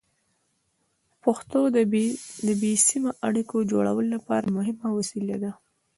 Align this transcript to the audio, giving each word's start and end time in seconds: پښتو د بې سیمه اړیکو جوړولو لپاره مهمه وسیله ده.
پښتو 1.23 1.59
د 2.45 2.51
بې 2.61 2.73
سیمه 2.87 3.11
اړیکو 3.27 3.57
جوړولو 3.71 4.09
لپاره 4.15 4.53
مهمه 4.57 4.87
وسیله 4.97 5.35
ده. 5.43 5.51